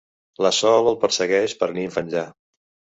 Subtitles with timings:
[0.45, 2.29] La Sol el persegueix paranimf enllà.